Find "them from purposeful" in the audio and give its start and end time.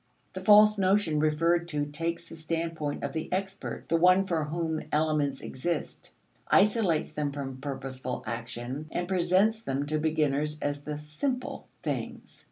7.13-8.23